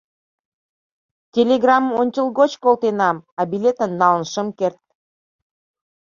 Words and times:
Телеграммым 1.33 1.95
ончылгоч 2.01 2.51
колтенам, 2.63 3.17
а 3.39 3.41
билетым 3.51 3.91
налын 4.01 4.25
шым 4.31 4.47
керт. 4.59 4.81